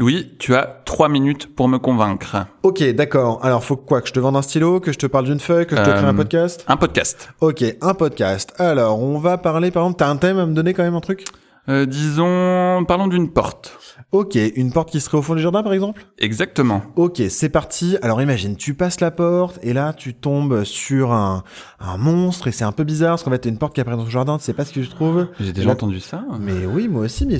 Louis, 0.00 0.30
tu 0.38 0.54
as 0.54 0.80
trois 0.86 1.10
minutes 1.10 1.54
pour 1.54 1.68
me 1.68 1.76
convaincre. 1.78 2.46
Ok, 2.62 2.82
d'accord. 2.94 3.38
Alors, 3.44 3.62
faut 3.62 3.76
quoi 3.76 4.00
Que 4.00 4.08
je 4.08 4.14
te 4.14 4.18
vende 4.18 4.34
un 4.34 4.40
stylo 4.40 4.80
Que 4.80 4.92
je 4.92 4.98
te 4.98 5.04
parle 5.06 5.26
d'une 5.26 5.40
feuille 5.40 5.66
Que 5.66 5.76
je 5.76 5.82
te 5.82 5.90
crée 5.90 5.98
un 6.06 6.14
Euh, 6.14 6.16
podcast 6.16 6.64
Un 6.68 6.78
podcast. 6.78 7.28
Ok, 7.42 7.62
un 7.82 7.92
podcast. 7.92 8.54
Alors, 8.56 8.98
on 9.02 9.18
va 9.18 9.36
parler, 9.36 9.70
par 9.70 9.82
exemple, 9.82 9.98
t'as 9.98 10.08
un 10.08 10.16
thème 10.16 10.38
à 10.38 10.46
me 10.46 10.54
donner 10.54 10.72
quand 10.72 10.84
même, 10.84 10.94
un 10.94 11.00
truc? 11.02 11.26
Euh, 11.68 11.84
disons, 11.84 12.82
parlons 12.88 13.08
d'une 13.08 13.30
porte. 13.30 13.78
Ok, 14.12 14.36
une 14.56 14.72
porte 14.72 14.88
qui 14.90 15.00
serait 15.00 15.18
au 15.18 15.22
fond 15.22 15.34
du 15.34 15.42
jardin, 15.42 15.62
par 15.62 15.74
exemple? 15.74 16.06
Exactement. 16.16 16.80
Ok, 16.96 17.20
c'est 17.28 17.50
parti. 17.50 17.98
Alors 18.00 18.22
imagine, 18.22 18.56
tu 18.56 18.72
passes 18.72 19.00
la 19.00 19.10
porte 19.10 19.58
et 19.62 19.74
là 19.74 19.92
tu 19.92 20.14
tombes 20.14 20.64
sur 20.64 21.12
un, 21.12 21.44
un 21.78 21.98
monstre 21.98 22.48
et 22.48 22.52
c'est 22.52 22.64
un 22.64 22.72
peu 22.72 22.84
bizarre 22.84 23.10
parce 23.10 23.22
qu'en 23.24 23.30
fait 23.30 23.38
t'as 23.40 23.50
une 23.50 23.58
porte 23.58 23.74
qui 23.74 23.82
apparaît 23.82 23.98
dans 23.98 24.04
ton 24.04 24.10
jardin, 24.10 24.38
tu 24.38 24.44
sais 24.44 24.54
pas 24.54 24.64
ce 24.64 24.72
que 24.72 24.80
tu 24.80 24.88
trouves. 24.88 25.28
J'ai 25.38 25.52
déjà 25.52 25.66
Là- 25.68 25.74
entendu 25.74 26.00
ça. 26.00 26.24
Mais 26.40 26.64
oui, 26.64 26.88
moi 26.88 27.04
aussi, 27.04 27.26
mais 27.26 27.38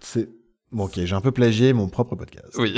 c'est... 0.00 0.28
Bon 0.70 0.84
ok, 0.84 1.00
j'ai 1.02 1.14
un 1.14 1.22
peu 1.22 1.32
plagié 1.32 1.72
mon 1.72 1.88
propre 1.88 2.14
podcast. 2.14 2.54
Oui. 2.58 2.76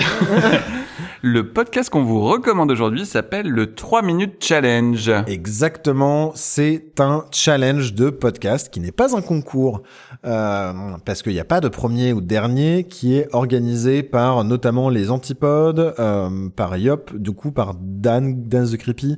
le 1.22 1.52
podcast 1.52 1.90
qu'on 1.90 2.04
vous 2.04 2.20
recommande 2.20 2.70
aujourd'hui 2.70 3.04
s'appelle 3.04 3.48
le 3.48 3.74
3 3.74 4.02
minutes 4.02 4.36
challenge. 4.44 5.10
Exactement, 5.26 6.30
c'est 6.36 7.00
un 7.00 7.24
challenge 7.32 7.94
de 7.94 8.10
podcast 8.10 8.72
qui 8.72 8.78
n'est 8.78 8.92
pas 8.92 9.16
un 9.16 9.22
concours, 9.22 9.82
euh, 10.24 10.72
parce 11.04 11.22
qu'il 11.22 11.32
n'y 11.32 11.40
a 11.40 11.44
pas 11.44 11.60
de 11.60 11.66
premier 11.66 12.12
ou 12.12 12.20
de 12.20 12.26
dernier, 12.26 12.84
qui 12.84 13.16
est 13.16 13.26
organisé 13.34 14.04
par 14.04 14.44
notamment 14.44 14.88
les 14.88 15.10
Antipodes, 15.10 15.94
euh, 15.98 16.48
par 16.54 16.76
Yop, 16.76 17.12
du 17.16 17.32
coup 17.32 17.50
par 17.50 17.74
Dan, 17.74 18.46
Dan 18.46 18.68
the 18.68 18.76
Creepy, 18.76 19.16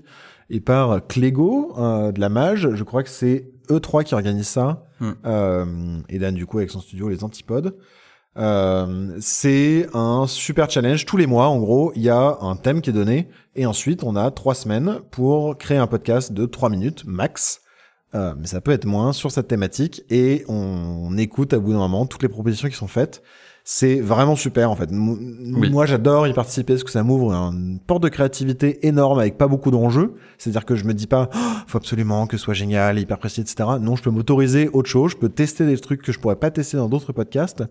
et 0.48 0.60
par 0.60 1.06
Clégo 1.06 1.74
euh, 1.76 2.10
de 2.10 2.20
la 2.20 2.30
Mage. 2.30 2.70
Je 2.74 2.84
crois 2.84 3.02
que 3.02 3.10
c'est 3.10 3.50
eux 3.70 3.80
trois 3.80 4.02
qui 4.02 4.14
organisent 4.14 4.48
ça, 4.48 4.86
Hmm. 5.00 5.12
euh, 5.26 5.64
et 6.08 6.18
Dan 6.20 6.32
du 6.34 6.46
coup 6.46 6.58
avec 6.58 6.70
son 6.70 6.80
studio 6.80 7.08
Les 7.08 7.22
Antipodes. 7.24 7.74
Euh, 8.38 9.16
c'est 9.20 9.86
un 9.92 10.26
super 10.26 10.70
challenge 10.70 11.04
tous 11.04 11.16
les 11.16 11.26
mois. 11.26 11.48
En 11.48 11.58
gros, 11.58 11.92
il 11.94 12.02
y 12.02 12.10
a 12.10 12.38
un 12.40 12.56
thème 12.56 12.80
qui 12.80 12.90
est 12.90 12.94
donné 12.94 13.28
et 13.54 13.66
ensuite 13.66 14.02
on 14.04 14.16
a 14.16 14.30
trois 14.30 14.54
semaines 14.54 15.00
pour 15.10 15.58
créer 15.58 15.78
un 15.78 15.86
podcast 15.86 16.32
de 16.32 16.46
trois 16.46 16.70
minutes 16.70 17.04
max. 17.04 17.60
Euh, 18.14 18.34
mais 18.38 18.46
ça 18.46 18.60
peut 18.60 18.72
être 18.72 18.84
moins 18.84 19.12
sur 19.12 19.30
cette 19.30 19.48
thématique 19.48 20.02
et 20.10 20.44
on, 20.48 20.54
on 20.54 21.16
écoute 21.16 21.54
à 21.54 21.58
bout 21.58 21.72
d'un 21.72 21.78
moment 21.78 22.04
toutes 22.04 22.22
les 22.22 22.28
propositions 22.28 22.68
qui 22.68 22.76
sont 22.76 22.88
faites. 22.88 23.22
C'est 23.64 24.00
vraiment 24.00 24.34
super 24.34 24.70
en 24.70 24.76
fait. 24.76 24.90
M- 24.90 25.54
Oui. 25.56 25.70
Moi 25.70 25.86
j'adore 25.86 26.26
y 26.26 26.32
participer 26.32 26.72
parce 26.72 26.82
que 26.84 26.90
ça 26.90 27.02
m'ouvre 27.04 27.30
une 27.32 27.78
porte 27.86 28.02
de 28.02 28.08
créativité 28.08 28.86
énorme 28.88 29.20
avec 29.20 29.38
pas 29.38 29.46
beaucoup 29.46 29.70
d'enjeux. 29.70 30.14
C'est-à-dire 30.38 30.64
que 30.64 30.74
je 30.74 30.84
me 30.84 30.94
dis 30.94 31.06
pas 31.06 31.28
Oh, 31.34 31.38
faut 31.68 31.78
absolument 31.78 32.26
que 32.26 32.36
ce 32.36 32.42
soit 32.44 32.54
génial, 32.54 32.98
hyper 32.98 33.18
précis, 33.18 33.40
etc. 33.40 33.68
Non, 33.80 33.94
je 33.94 34.02
peux 34.02 34.10
m'autoriser 34.10 34.68
autre 34.72 34.88
chose, 34.88 35.12
je 35.12 35.16
peux 35.16 35.28
tester 35.28 35.64
des 35.64 35.78
trucs 35.78 36.02
que 36.02 36.10
je 36.12 36.18
pourrais 36.18 36.36
pas 36.36 36.50
tester 36.50 36.76
dans 36.76 36.88
d'autres 36.88 37.12
podcasts. 37.12 37.62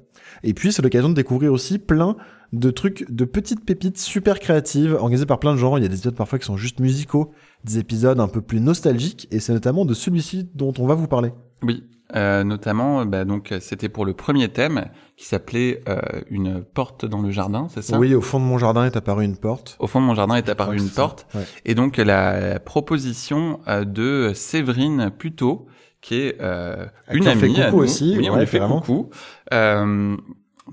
Et 0.44 0.53
puis 0.53 0.72
c'est 0.72 0.81
l'occasion 0.81 1.09
de 1.09 1.14
découvrir 1.14 1.52
aussi 1.52 1.78
plein 1.78 2.16
de 2.53 2.69
trucs, 2.69 3.09
de 3.09 3.25
petites 3.25 3.64
pépites 3.66 3.97
super 3.97 4.39
créatives 4.39 4.94
organisées 4.94 5.25
par 5.25 5.39
plein 5.39 5.52
de 5.53 5.58
gens. 5.58 5.75
Il 5.78 5.84
y 5.84 5.86
a 5.86 5.89
des 5.89 5.95
épisodes 5.95 6.16
parfois 6.16 6.39
qui 6.39 6.45
sont 6.45 6.58
juste 6.58 6.80
musicaux, 6.80 7.31
des 7.66 7.80
épisodes 7.80 8.19
un 8.19 8.28
peu 8.28 8.42
plus 8.42 8.59
nostalgiques, 8.62 9.28
et 9.31 9.39
c'est 9.39 9.53
notamment 9.53 9.86
de 9.86 9.94
celui-ci 9.94 10.50
dont 10.56 10.73
on 10.80 10.86
va 10.88 10.95
vous 10.95 11.08
parler. 11.08 11.31
Oui. 11.64 11.84
Euh, 12.16 12.44
notamment, 12.44 13.06
bah, 13.06 13.23
donc 13.26 13.54
c'était 13.62 13.88
pour 13.90 14.06
le 14.06 14.14
premier 14.14 14.50
thème 14.50 14.86
qui 15.16 15.26
s'appelait 15.26 15.81
euh, 15.88 16.00
une 16.30 16.64
porte 16.64 17.06
dans 17.06 17.22
le 17.22 17.31
jardin, 17.31 17.68
c'est 17.70 17.81
ça? 17.81 17.98
Oui, 18.00 18.14
au 18.16 18.22
fond 18.22 18.40
de 18.40 18.45
mon 18.45 18.58
jardin 18.58 18.86
est 18.86 18.98
apparue 18.98 19.23
une 19.26 19.38
porte. 19.38 19.78
Au 19.80 19.88
fond 19.88 20.02
de 20.02 20.06
mon 20.06 20.16
jardin 20.16 20.36
est 20.36 20.50
apparue 20.50 20.78
une 20.78 20.90
porte. 20.90 21.26
Ouais. 21.36 21.44
Et 21.66 21.73
donc 21.76 21.98
la 21.98 22.59
proposition 22.59 23.59
euh, 23.68 23.86
de 23.86 24.31
Séverine 24.34 25.12
Puto, 25.18 25.68
qui 26.02 26.16
est 26.16 26.38
euh, 26.42 26.86
une 27.12 27.22
on 27.22 27.31
fait 27.36 27.45
amie 27.45 27.62
à 27.62 27.72
nous. 27.72 27.78
aussi, 27.78 28.16
Oui, 28.18 28.30
on 28.30 28.34
ouais, 28.34 28.40
lui 28.42 28.48
fait 28.48 28.59
coucou. 28.59 29.09
Euh, 29.53 30.18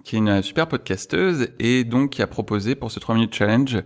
qui 0.04 0.16
est 0.16 0.18
une 0.18 0.42
super 0.42 0.66
podcasteuse 0.68 1.48
et 1.58 1.84
donc 1.84 2.10
qui 2.10 2.22
a 2.22 2.26
proposé 2.26 2.74
pour 2.74 2.90
ce 2.90 3.00
3 3.00 3.14
minutes 3.14 3.34
challenge 3.34 3.78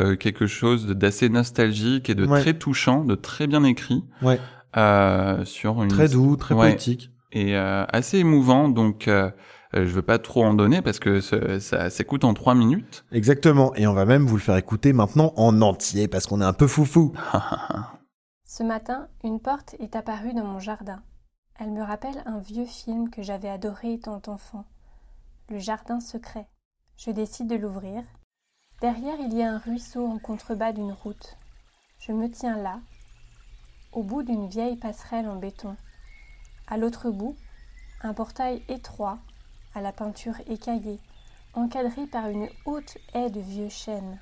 euh, 0.00 0.14
quelque 0.16 0.46
chose 0.46 0.86
d'assez 0.86 1.28
nostalgique 1.28 2.10
et 2.10 2.14
de 2.14 2.26
Ouais. 2.26 2.40
très 2.40 2.54
touchant, 2.54 3.04
de 3.04 3.14
très 3.14 3.46
bien 3.46 3.64
écrit 3.64 4.04
Ouais, 4.22 4.38
euh, 4.76 5.44
sur 5.44 5.82
une 5.82 5.88
très 5.88 6.08
doux, 6.08 6.36
très 6.36 6.54
Ouais. 6.54 6.70
poétique. 6.70 7.10
et 7.32 7.56
euh, 7.56 7.84
assez 7.92 8.18
émouvant. 8.18 8.68
Donc 8.68 9.08
euh, 9.08 9.30
euh, 9.74 9.86
je 9.86 9.90
veux 9.92 10.02
pas 10.02 10.18
trop 10.18 10.44
en 10.44 10.54
donner 10.54 10.82
parce 10.82 11.00
que 11.00 11.20
ce- 11.20 11.58
ça 11.58 11.90
s'écoute 11.90 12.24
en 12.24 12.32
3 12.34 12.54
minutes. 12.54 13.04
Exactement. 13.12 13.74
Et 13.74 13.86
on 13.88 13.92
va 13.92 14.04
même 14.04 14.24
vous 14.26 14.36
le 14.36 14.42
faire 14.42 14.56
écouter 14.56 14.92
maintenant 14.92 15.32
en 15.36 15.60
entier 15.62 16.06
parce 16.08 16.26
qu'on 16.26 16.40
est 16.40 16.44
un 16.44 16.52
peu 16.52 16.66
foufou. 16.68 17.12
Ce 18.46 18.62
matin, 18.62 19.08
une 19.24 19.40
porte 19.40 19.74
est 19.80 19.96
apparue 19.96 20.32
dans 20.32 20.44
mon 20.44 20.60
jardin. 20.60 21.02
Elle 21.58 21.72
me 21.72 21.82
rappelle 21.82 22.22
un 22.26 22.38
vieux 22.38 22.66
film 22.66 23.10
que 23.10 23.22
j'avais 23.22 23.48
adoré 23.48 23.94
étant 23.94 24.22
enfant. 24.28 24.64
Le 25.50 25.58
jardin 25.58 25.98
secret. 26.00 26.46
Je 26.96 27.10
décide 27.10 27.48
de 27.48 27.56
l'ouvrir. 27.56 28.02
Derrière, 28.80 29.16
il 29.20 29.34
y 29.36 29.42
a 29.42 29.52
un 29.52 29.58
ruisseau 29.58 30.06
en 30.06 30.18
contrebas 30.18 30.72
d'une 30.72 30.92
route. 30.92 31.36
Je 31.98 32.12
me 32.12 32.28
tiens 32.30 32.56
là, 32.56 32.78
au 33.94 34.02
bout 34.02 34.22
d'une 34.22 34.48
vieille 34.48 34.76
passerelle 34.76 35.28
en 35.28 35.36
béton. 35.36 35.76
À 36.66 36.76
l'autre 36.76 37.10
bout, 37.10 37.36
un 38.02 38.12
portail 38.12 38.62
étroit, 38.68 39.18
à 39.74 39.80
la 39.80 39.92
peinture 39.92 40.34
écaillée, 40.46 41.00
encadré 41.54 42.06
par 42.06 42.28
une 42.28 42.48
haute 42.64 42.98
haie 43.14 43.30
de 43.30 43.40
vieux 43.40 43.68
chênes. 43.68 44.18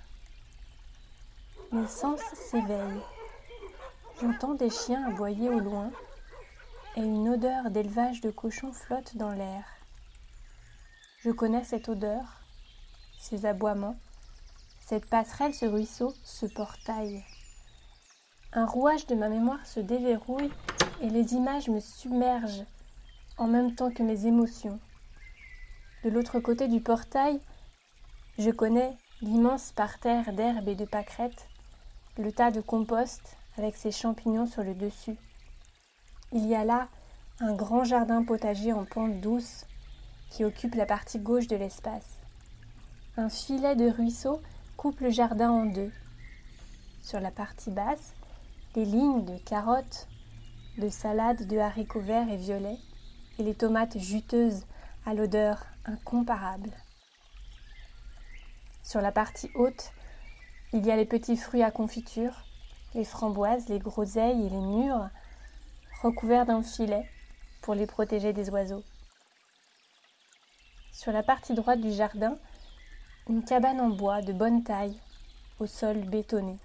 Mes 1.73 1.87
sens 1.87 2.21
s'éveillent. 2.35 3.03
J'entends 4.21 4.55
des 4.55 4.71
chiens 4.71 5.07
aboyer 5.09 5.49
au 5.49 5.59
loin 5.59 5.91
et 6.97 7.01
une 7.01 7.29
odeur 7.31 7.71
d'élevage 7.71 8.21
de 8.21 8.31
cochons 8.31 8.73
flotte 8.73 9.17
dans 9.17 9.33
l'air. 9.33 9.65
Je 11.21 11.31
connais 11.31 11.65
cette 11.65 11.89
odeur, 11.89 12.25
ces 13.19 13.47
aboiements, 13.47 13.97
cette 14.81 15.07
passerelle, 15.07 15.55
ce 15.55 15.65
ruisseau, 15.65 16.13
ce 16.25 16.45
portail. 16.45 17.25
Un 18.55 18.67
rouage 18.67 19.07
de 19.07 19.15
ma 19.15 19.31
mémoire 19.31 19.65
se 19.65 19.81
déverrouille 19.81 20.51
et 21.01 21.09
les 21.09 21.33
images 21.33 21.69
me 21.69 21.81
submergent 21.81 22.67
en 23.39 23.47
même 23.47 23.75
temps 23.75 23.91
que 23.91 24.03
mes 24.03 24.27
émotions. 24.27 24.79
De 26.05 26.11
l'autre 26.11 26.39
côté 26.39 26.69
du 26.69 26.81
portail, 26.81 27.41
je 28.39 28.51
connais 28.51 28.95
l'immense 29.23 29.73
parterre 29.73 30.35
d'herbe 30.35 30.69
et 30.69 30.75
de 30.75 30.85
pâquerettes, 30.85 31.49
le 32.19 32.31
tas 32.31 32.51
de 32.51 32.61
compost 32.61 33.39
avec 33.57 33.75
ses 33.75 33.91
champignons 33.91 34.47
sur 34.47 34.63
le 34.63 34.75
dessus. 34.75 35.17
Il 36.33 36.47
y 36.47 36.55
a 36.55 36.65
là 36.65 36.89
un 37.41 37.55
grand 37.55 37.85
jardin 37.85 38.23
potager 38.23 38.75
en 38.75 38.85
pente 38.85 39.21
douce 39.21 39.65
qui 40.31 40.45
occupe 40.45 40.75
la 40.75 40.87
partie 40.87 41.19
gauche 41.19 41.47
de 41.47 41.57
l'espace. 41.57 42.19
Un 43.17 43.31
filet 43.31 43.77
de 43.77 43.91
ruisseau 43.91 44.43
coupe 44.77 45.01
le 45.01 45.11
jardin 45.11 45.51
en 45.51 45.65
deux. 45.65 45.93
Sur 47.03 47.21
la 47.21 47.31
partie 47.31 47.71
basse, 47.71 48.13
les 48.75 48.85
lignes 48.87 49.25
de 49.25 49.37
carottes, 49.39 50.09
de 50.79 50.89
salades 50.89 51.47
de 51.47 51.59
haricots 51.59 52.01
verts 52.01 52.31
et 52.31 52.37
violets 52.37 52.79
et 53.39 53.43
les 53.43 53.55
tomates 53.55 53.99
juteuses 53.99 54.65
à 55.05 55.13
l'odeur 55.13 55.67
incomparable. 55.85 56.71
Sur 58.83 59.01
la 59.01 59.13
partie 59.13 59.51
haute, 59.55 59.93
il 60.73 60.87
y 60.87 60.91
a 60.91 60.97
les 60.97 61.05
petits 61.05 61.37
fruits 61.37 61.63
à 61.63 61.71
confiture, 61.71 62.45
les 62.95 63.05
framboises, 63.05 63.69
les 63.69 63.79
groseilles 63.79 64.47
et 64.47 64.51
les 64.51 64.61
mûres, 64.61 65.09
recouverts 66.03 66.47
d'un 66.47 66.63
filet 66.63 67.07
pour 67.61 67.75
les 67.75 67.87
protéger 67.87 68.33
des 68.33 68.49
oiseaux. 68.51 68.83
Sur 70.93 71.13
la 71.13 71.23
partie 71.23 71.55
droite 71.55 71.81
du 71.81 71.93
jardin, 71.93 72.37
une 73.29 73.45
cabane 73.45 73.81
en 73.81 73.91
bois 73.91 74.23
de 74.23 74.33
bonne 74.33 74.65
taille, 74.65 74.99
au 75.61 75.67
sol 75.67 75.99
bétonné. 75.99 76.59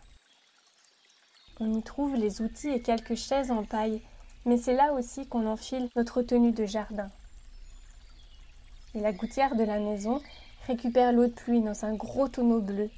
On 1.59 1.73
y 1.73 1.81
trouve 1.81 2.15
les 2.15 2.41
outils 2.41 2.69
et 2.69 2.81
quelques 2.81 3.15
chaises 3.15 3.49
en 3.49 3.63
paille, 3.63 4.01
mais 4.45 4.57
c'est 4.57 4.75
là 4.75 4.93
aussi 4.93 5.25
qu'on 5.27 5.47
enfile 5.47 5.89
notre 5.95 6.21
tenue 6.21 6.51
de 6.51 6.65
jardin. 6.65 7.09
Et 8.93 8.99
la 8.99 9.11
gouttière 9.11 9.55
de 9.55 9.63
la 9.63 9.79
maison 9.79 10.21
récupère 10.67 11.13
l'eau 11.13 11.25
de 11.25 11.31
pluie 11.31 11.61
dans 11.61 11.83
un 11.83 11.95
gros 11.95 12.27
tonneau 12.27 12.61
bleu 12.61 12.91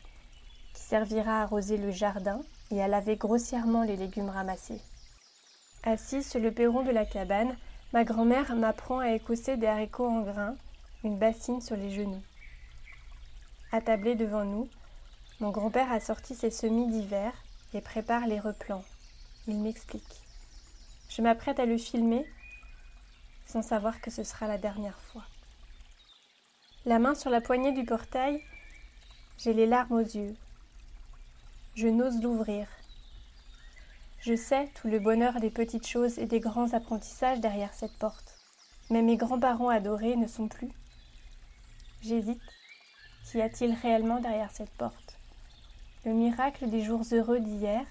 qui 0.74 0.81
servira 0.81 1.39
à 1.39 1.44
arroser 1.44 1.78
le 1.78 1.92
jardin 1.92 2.42
et 2.72 2.81
à 2.81 2.89
laver 2.89 3.16
grossièrement 3.16 3.84
les 3.84 3.95
légumes 3.95 4.30
ramassés. 4.30 4.81
Assise 5.84 6.30
sur 6.30 6.42
le 6.42 6.51
perron 6.51 6.84
de 6.84 6.92
la 6.92 7.06
cabane, 7.06 7.56
ma 7.94 8.04
grand-mère 8.04 8.54
m'apprend 8.56 9.00
à 9.00 9.12
écosser 9.12 9.56
des 9.56 9.68
haricots 9.68 10.10
en 10.10 10.22
grains, 10.22 10.56
une 11.06 11.18
bassine 11.18 11.62
sur 11.62 11.78
les 11.78 11.92
genoux. 11.92 12.22
Attablé 13.72 14.16
devant 14.16 14.44
nous, 14.44 14.68
mon 15.39 15.51
grand-père 15.51 15.92
a 15.94 16.01
sorti 16.01 16.36
ses 16.36 16.51
semis 16.51 16.88
d'hiver 16.88 17.31
et 17.74 17.81
prépare 17.81 18.27
les 18.27 18.39
replants. 18.39 18.83
Il 19.48 19.60
m'explique. 19.60 20.21
Je 21.10 21.21
m'apprête 21.21 21.60
à 21.60 21.66
le 21.66 21.77
filmer 21.77 22.25
sans 23.45 23.62
savoir 23.63 24.00
que 24.00 24.12
ce 24.12 24.24
sera 24.24 24.48
la 24.48 24.57
dernière 24.60 25.00
fois. 25.00 25.24
La 26.86 27.00
main 27.00 27.16
sur 27.16 27.31
la 27.31 27.42
poignée 27.42 27.71
du 27.71 27.83
portail, 27.83 28.44
j'ai 29.38 29.54
les 29.54 29.66
larmes 29.66 29.94
aux 29.94 30.00
yeux. 30.00 30.36
Je 31.75 31.88
n'ose 31.88 32.21
l'ouvrir. 32.21 32.68
Je 34.22 34.36
sais 34.36 34.69
tout 34.75 34.88
le 34.88 35.00
bonheur 35.00 35.39
des 35.39 35.50
petites 35.50 35.88
choses 35.88 36.19
et 36.19 36.25
des 36.25 36.39
grands 36.39 36.74
apprentissages 36.74 37.39
derrière 37.39 37.74
cette 37.74 37.98
porte. 37.98 38.38
Mais 38.89 39.01
mes 39.01 39.18
grands-parents 39.18 39.69
adorés 39.69 40.15
ne 40.15 40.27
sont 40.27 40.48
plus. 40.48 40.72
J'hésite. 42.01 42.42
Qu'y 43.25 43.42
a-t-il 43.42 43.74
réellement 43.74 44.19
derrière 44.19 44.51
cette 44.51 44.72
porte? 44.72 45.09
Le 46.06 46.13
miracle 46.13 46.69
des 46.69 46.81
jours 46.81 47.04
heureux 47.12 47.42
d'hier 47.42 47.81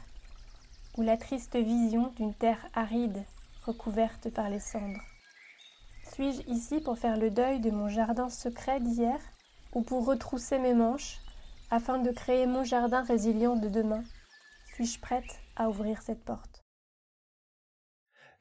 ou 0.96 1.02
la 1.02 1.18
triste 1.18 1.56
vision 1.56 2.10
d'une 2.16 2.32
terre 2.32 2.64
aride 2.72 3.22
recouverte 3.66 4.30
par 4.32 4.48
les 4.48 4.60
cendres 4.60 5.02
Suis-je 6.14 6.40
ici 6.50 6.80
pour 6.80 6.98
faire 6.98 7.18
le 7.18 7.30
deuil 7.30 7.60
de 7.60 7.70
mon 7.70 7.90
jardin 7.90 8.30
secret 8.30 8.80
d'hier 8.80 9.18
ou 9.74 9.82
pour 9.82 10.06
retrousser 10.06 10.58
mes 10.58 10.72
manches 10.72 11.18
afin 11.70 11.98
de 11.98 12.10
créer 12.10 12.46
mon 12.46 12.64
jardin 12.64 13.02
résilient 13.02 13.56
de 13.56 13.68
demain? 13.68 14.02
Suis-je 14.74 15.00
prête 15.00 15.38
à 15.56 15.68
ouvrir 15.68 16.00
cette 16.00 16.24
porte? 16.24 16.64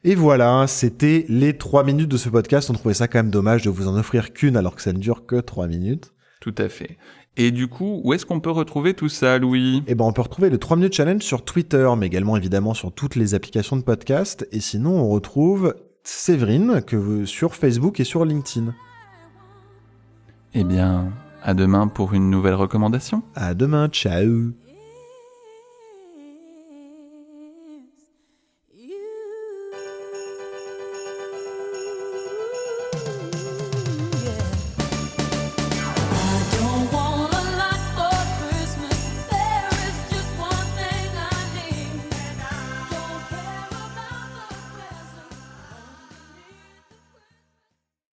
Et 0.06 0.16
voilà, 0.16 0.66
c'était 0.68 1.26
les 1.28 1.58
trois 1.58 1.84
minutes 1.84 2.08
de 2.08 2.16
ce 2.16 2.30
podcast. 2.30 2.70
On 2.70 2.74
trouvait 2.74 2.94
ça 2.94 3.10
quand 3.10 3.20
même 3.20 3.32
dommage 3.32 3.64
de 3.64 3.70
vous 3.70 3.90
en 3.90 3.98
offrir 3.98 4.32
qu'une 4.32 4.56
alors 4.56 4.76
que 4.78 4.82
ça 4.82 4.94
ne 4.94 5.00
dure 5.00 5.26
que 5.26 5.42
trois 5.42 5.68
minutes. 5.68 6.14
Tout 6.40 6.56
à 6.58 6.70
fait. 6.70 6.98
Et 7.38 7.52
du 7.52 7.68
coup, 7.68 8.02
où 8.04 8.14
est-ce 8.14 8.26
qu'on 8.26 8.40
peut 8.40 8.52
retrouver 8.52 8.96
tout 8.96 9.10
ça, 9.10 9.38
Louis? 9.38 9.84
Eh 9.86 9.94
ben, 9.94 10.06
on 10.06 10.12
peut 10.12 10.24
retrouver 10.24 10.50
le 10.50 10.58
3 10.58 10.76
minutes 10.76 10.94
challenge 10.94 11.22
sur 11.22 11.46
Twitter, 11.46 11.88
mais 11.96 12.08
également 12.08 12.36
évidemment 12.36 12.74
sur 12.74 12.92
toutes 12.92 13.16
les 13.16 13.36
applications 13.36 13.78
de 13.78 13.84
podcast. 13.84 14.48
Et 14.52 14.60
sinon, 14.60 14.92
on 14.92 15.10
retrouve 15.10 15.76
Séverine 16.04 16.82
que 16.82 17.26
sur 17.26 17.54
Facebook 17.54 18.00
et 18.00 18.04
sur 18.04 18.26
LinkedIn. 18.26 18.74
Eh 20.56 20.64
bien, 20.64 21.12
à 21.44 21.54
demain 21.54 21.88
pour 21.88 22.14
une 22.14 22.32
nouvelle 22.32 22.56
recommandation. 22.56 23.22
À 23.36 23.54
demain, 23.54 23.88
ciao 23.90 24.54